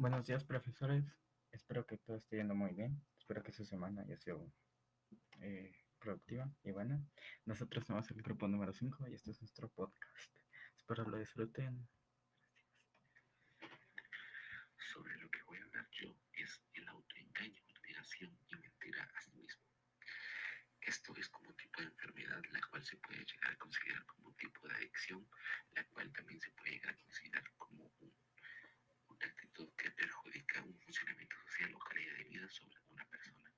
[0.00, 1.04] Buenos días, profesores.
[1.52, 3.04] Espero que todo esté yendo muy bien.
[3.18, 4.50] Espero que su semana haya sido
[5.42, 7.04] eh, productiva y buena.
[7.44, 10.16] Nosotros somos el grupo número 5 y este es nuestro podcast.
[10.74, 11.86] Espero lo disfruten.
[14.90, 19.32] Sobre lo que voy a hablar yo es el autoengaño, admiración y mentira a sí
[19.34, 19.62] mismo.
[20.80, 24.28] Esto es como un tipo de enfermedad la cual se puede llegar a considerar como
[24.28, 25.28] un tipo de adicción,
[25.72, 28.14] la cual también se puede llegar a considerar como un
[29.26, 33.52] actitud que perjudica un funcionamiento social o calidad de vida sobre una persona.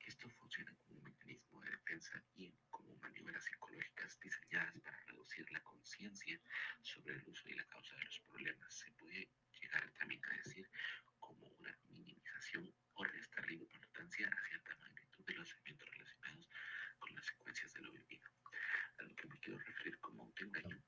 [0.00, 5.62] Esto funciona como un mecanismo de defensa y como maniobras psicológicas diseñadas para reducir la
[5.62, 6.40] conciencia
[6.82, 8.74] sobre el uso y la causa de los problemas.
[8.74, 9.28] Se puede
[9.60, 10.68] llegar también a decir
[11.20, 16.48] como una minimización o restarle importancia a cierta magnitud de los eventos relacionados
[16.98, 18.28] con las secuencias de lo vivido.
[18.98, 20.82] A lo que me quiero referir como autoengaño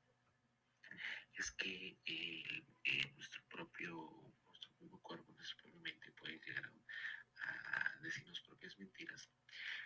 [1.34, 7.98] es que eh, eh, nuestro propio, nuestro mismo cuerpo, nuestra propia mente puede llegar a,
[8.02, 9.30] decirnos propias mentiras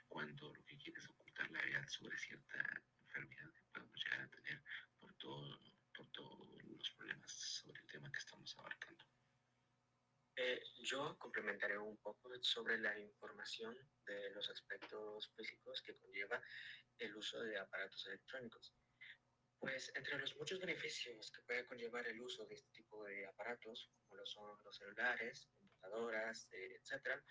[0.09, 2.59] cuando lo que quiere es ocultar la verdad sobre cierta
[3.03, 4.63] enfermedad que podemos llegar a tener
[4.99, 5.61] por, todo,
[5.97, 9.05] por todos los problemas sobre el tema que estamos abarcando.
[10.37, 16.43] Eh, yo complementaré un poco sobre la información de los aspectos físicos que conlleva
[16.99, 18.75] el uso de aparatos electrónicos.
[19.61, 23.89] Pues entre los muchos beneficios que puede conllevar el uso de este tipo de aparatos,
[23.95, 27.25] como lo son los celulares, computadoras, eh, etcétera,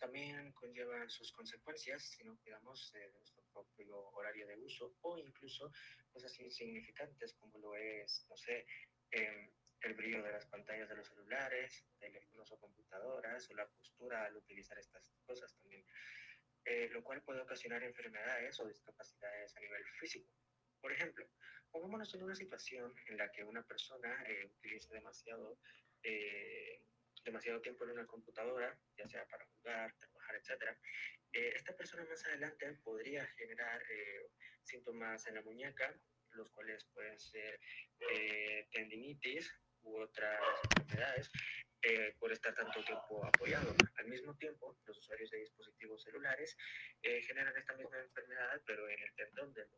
[0.00, 5.18] también conllevan sus consecuencias si no cuidamos eh, de nuestro propio horario de uso o
[5.18, 5.70] incluso
[6.12, 8.66] cosas insignificantes como lo es, no sé,
[9.10, 9.50] em,
[9.82, 14.36] el brillo de las pantallas de los celulares, teléfonos o computadoras o la postura al
[14.36, 15.84] utilizar estas cosas también,
[16.64, 20.30] eh, lo cual puede ocasionar enfermedades o discapacidades a nivel físico.
[20.80, 21.26] Por ejemplo,
[21.70, 25.58] pongámonos en una situación en la que una persona eh, utiliza demasiado,
[26.02, 26.82] eh,
[27.24, 30.76] demasiado tiempo en una computadora, ya sea para jugar, trabajar, etc.
[31.32, 33.82] Eh, esta persona más adelante podría generar
[34.62, 35.94] síntomas en la muñeca,
[36.30, 37.60] los cuales pueden ser
[38.70, 40.40] tendinitis u otras
[40.78, 41.30] enfermedades,
[42.18, 43.74] por estar tanto tiempo apoyado.
[43.96, 46.56] Al mismo tiempo, los usuarios de dispositivos celulares
[47.02, 49.68] generan esta misma enfermedad, pero en el tendón del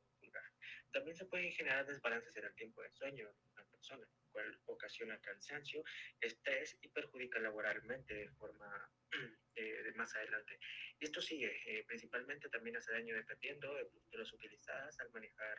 [0.93, 5.19] también se pueden generar desbalances en el tiempo de sueño de una persona, cual ocasiona
[5.21, 5.83] cansancio,
[6.21, 8.91] estrés y perjudica laboralmente de forma
[9.57, 10.59] eh, de más adelante.
[11.01, 15.59] Y esto sigue, eh, principalmente también hace daño dependiendo de, los utilizadas al manejar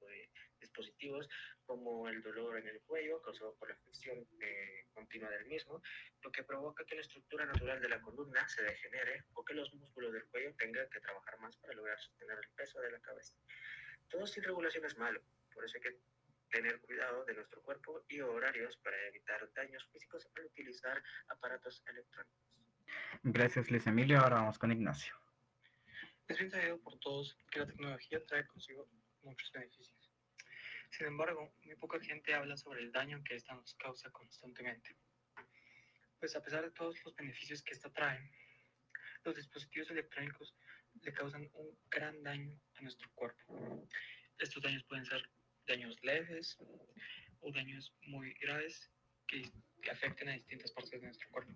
[0.00, 0.30] tipo de
[0.60, 1.28] dispositivos,
[1.64, 5.82] como el dolor en el cuello causado por la fricción eh, continua del mismo,
[6.22, 9.72] lo que provoca que la estructura natural de la columna se degenere o que los
[9.74, 13.34] músculos del cuello tengan que trabajar más para lograr sostener el peso de la cabeza.
[14.08, 15.22] Todo sin regulación es malo,
[15.54, 15.98] por eso hay que
[16.50, 22.36] tener cuidado de nuestro cuerpo y horarios para evitar daños físicos al utilizar aparatos electrónicos.
[23.22, 24.18] Gracias, Luis Emilio.
[24.18, 25.14] Ahora vamos con Ignacio.
[26.30, 28.88] Es bien sabido por todos que la tecnología trae consigo
[29.22, 30.10] muchos beneficios.
[30.90, 34.96] Sin embargo, muy poca gente habla sobre el daño que esta nos causa constantemente.
[36.18, 38.30] Pues a pesar de todos los beneficios que esta trae,
[39.24, 40.54] los dispositivos electrónicos
[41.02, 43.86] le causan un gran daño a nuestro cuerpo.
[44.38, 45.30] Estos daños pueden ser
[45.66, 46.58] daños leves
[47.40, 48.90] o daños muy graves
[49.26, 49.50] que,
[49.90, 51.54] afecten a distintas partes de nuestro cuerpo.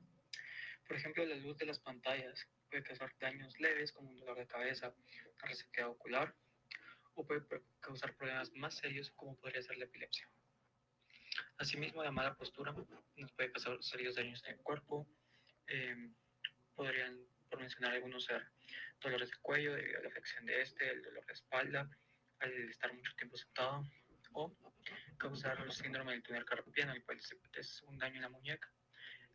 [0.87, 4.47] Por ejemplo, la luz de las pantallas puede causar daños leves como un dolor de
[4.47, 4.95] cabeza,
[5.43, 6.35] resequedad ocular
[7.15, 7.43] o puede
[7.81, 10.29] causar problemas más serios como podría ser la epilepsia.
[11.59, 12.75] Asimismo, la mala postura
[13.17, 15.07] nos puede causar serios daños en el cuerpo,
[15.67, 16.11] eh,
[16.75, 18.47] podrían por mencionar algunos, ser
[19.01, 21.89] dolores de cuello debido a la afección de este, el dolor de espalda,
[22.41, 23.85] al estar mucho tiempo sentado,
[24.33, 24.57] o
[25.19, 27.19] causar el síndrome del túnel carpiano, el cual
[27.55, 28.69] es un daño en la muñeca,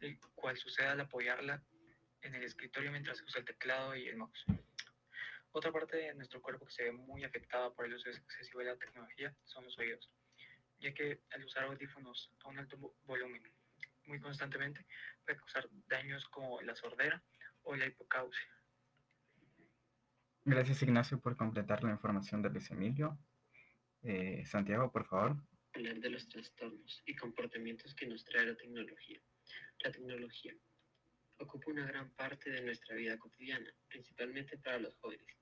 [0.02, 1.64] el cual sucede al apoyarla
[2.22, 4.46] en el escritorio mientras usa el teclado y el mouse.
[5.52, 8.66] Otra parte de nuestro cuerpo que se ve muy afectada por el uso excesivo de
[8.66, 10.10] la tecnología son los oídos,
[10.80, 13.42] ya que al usar audífonos a un alto volumen
[14.06, 14.86] muy constantemente
[15.26, 17.24] puede causar daños como la sordera
[17.64, 18.48] o la hipocausia.
[20.46, 23.18] Gracias Ignacio por completar la información de Luis Emilio.
[24.04, 25.36] Eh, Santiago, por favor.
[25.74, 29.20] Hablar de los trastornos y comportamientos que nos trae la tecnología.
[29.80, 30.54] La tecnología
[31.38, 35.39] ocupa una gran parte de nuestra vida cotidiana, principalmente para los jóvenes,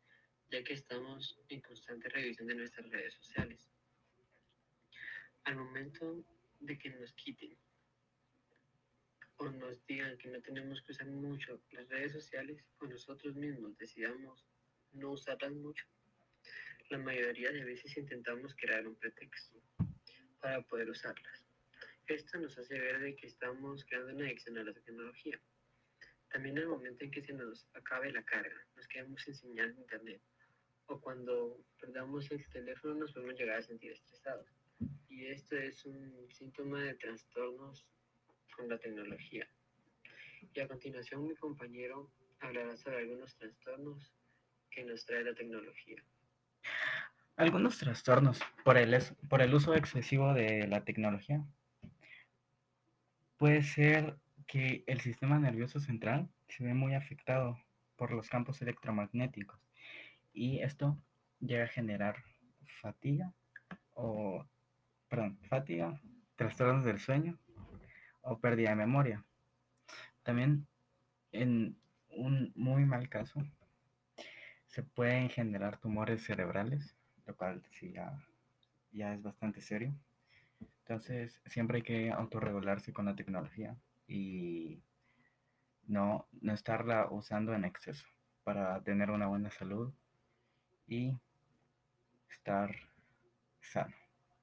[0.49, 3.69] ya que estamos en constante revisión de nuestras redes sociales.
[5.43, 6.23] Al momento
[6.59, 7.57] de que nos quiten
[9.37, 13.77] o nos digan que no tenemos que usar mucho las redes sociales o nosotros mismos
[13.77, 14.45] decidamos
[14.93, 15.85] no usarlas mucho,
[16.89, 19.61] la mayoría de veces intentamos crear un pretexto
[20.39, 21.45] para poder usarlas.
[22.07, 25.39] Esto nos hace ver de que estamos creando una adicción a la tecnología.
[26.31, 30.21] También el momento en que se nos acabe la carga, nos quedamos sin señal internet,
[30.87, 34.47] o cuando perdamos el teléfono nos podemos llegar a sentir estresados.
[35.09, 37.85] Y esto es un síntoma de trastornos
[38.55, 39.47] con la tecnología.
[40.53, 44.13] Y a continuación mi compañero hablará sobre algunos trastornos
[44.69, 46.03] que nos trae la tecnología.
[47.35, 48.97] Algunos trastornos por el,
[49.29, 51.43] por el uso excesivo de la tecnología.
[53.37, 54.17] Puede ser
[54.47, 57.59] que el sistema nervioso central se ve muy afectado
[57.97, 59.59] por los campos electromagnéticos
[60.33, 60.97] y esto
[61.39, 62.23] llega a generar
[62.81, 63.33] fatiga
[63.93, 64.45] o,
[65.09, 65.99] perdón, fatiga,
[66.35, 67.37] trastornos del sueño
[68.21, 69.25] o pérdida de memoria.
[70.23, 70.65] También
[71.31, 71.77] en
[72.09, 73.43] un muy mal caso
[74.67, 76.95] se pueden generar tumores cerebrales,
[77.25, 78.17] lo cual ya,
[78.91, 79.93] ya es bastante serio.
[80.79, 84.81] Entonces, siempre hay que autorregularse con la tecnología y
[85.87, 88.07] no, no estarla usando en exceso
[88.43, 89.93] para tener una buena salud
[90.87, 91.17] y
[92.29, 92.75] estar
[93.59, 93.95] sano.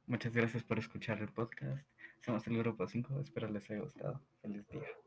[0.07, 1.87] Muchas gracias por escuchar el podcast.
[2.21, 3.21] Somos el grupo 5.
[3.21, 4.21] Espero les haya gustado.
[4.43, 5.04] Feliz día.